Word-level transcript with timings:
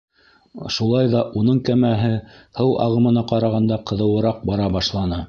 Шулай 0.75 1.11
ҙа 1.11 1.19
уның 1.41 1.59
кәмәһе 1.67 2.09
һыу 2.61 2.73
ағымына 2.87 3.25
ҡарағанда 3.33 3.81
ҡыҙыуыраҡ 3.93 4.45
бара 4.53 4.71
башланы. 4.79 5.19